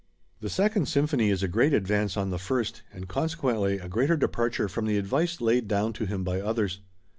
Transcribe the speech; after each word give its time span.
The 0.39 0.49
Second 0.49 0.87
Symphony 0.87 1.29
is 1.29 1.43
a 1.43 1.47
great 1.47 1.73
advance 1.75 2.17
on 2.17 2.31
the 2.31 2.39
first, 2.39 2.81
and 2.91 3.07
consequently 3.07 3.77
a 3.77 3.87
greater 3.87 4.17
departure 4.17 4.67
from 4.67 4.87
the 4.87 4.97
advice 4.97 5.39
laid 5.39 5.67
down 5.67 5.93
to 5.93 6.07
him 6.07 6.23
by 6.23 6.41
others. 6.41 6.79